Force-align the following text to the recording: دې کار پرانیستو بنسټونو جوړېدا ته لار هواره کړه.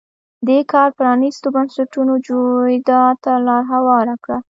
دې 0.47 0.59
کار 0.71 0.89
پرانیستو 0.97 1.47
بنسټونو 1.55 2.13
جوړېدا 2.27 3.01
ته 3.23 3.31
لار 3.45 3.63
هواره 3.73 4.15
کړه. 4.23 4.37